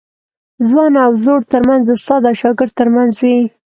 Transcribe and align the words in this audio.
ځوان 0.67 0.93
او 1.05 1.11
زوړ 1.23 1.39
ترمنځ 1.51 1.81
د 1.85 1.89
استاد 1.97 2.21
او 2.29 2.35
شاګرد 2.41 2.73
ترمنځ 2.79 3.13
وي. 3.23 3.39